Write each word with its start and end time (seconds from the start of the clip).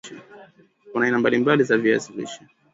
kuna 0.91 1.05
aina 1.05 1.19
mbali 1.19 1.37
mbali 1.37 1.63
za 1.63 1.77
viazi 1.77 2.13
lishe 2.13 2.41